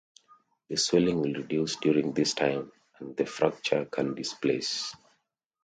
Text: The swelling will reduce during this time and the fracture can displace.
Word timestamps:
The 0.69 0.77
swelling 0.77 1.21
will 1.21 1.31
reduce 1.33 1.75
during 1.75 2.13
this 2.13 2.33
time 2.33 2.71
and 2.97 3.15
the 3.15 3.27
fracture 3.27 3.85
can 3.85 4.15
displace. 4.15 4.95